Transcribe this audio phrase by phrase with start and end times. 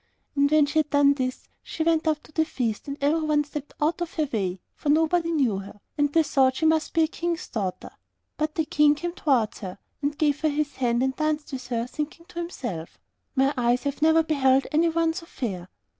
[0.35, 3.75] And when she had done this, she went up to the feast, and everyone stepped
[3.79, 7.07] out of her way, for nobody knew her, and they thought she must be a
[7.07, 7.91] King's daughter.
[8.35, 11.85] But the King came towards her and gave her his hand, and danced with her,
[11.85, 12.97] thinking to himself,
[13.35, 15.69] 'My eyes have never beheld anyone so fair!